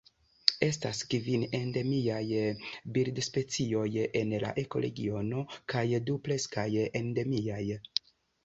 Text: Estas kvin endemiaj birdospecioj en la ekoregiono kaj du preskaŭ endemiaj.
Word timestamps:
Estas 0.67 1.01
kvin 1.11 1.43
endemiaj 1.57 2.23
birdospecioj 2.95 3.85
en 4.23 4.33
la 4.45 4.55
ekoregiono 4.65 5.45
kaj 5.75 5.85
du 6.09 6.19
preskaŭ 6.29 6.69
endemiaj. 7.03 7.63